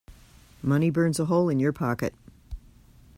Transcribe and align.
Money 0.63 0.89
burns 0.89 1.19
a 1.19 1.25
hole 1.25 1.47
in 1.47 1.59
your 1.59 1.71
pocket. 1.71 2.15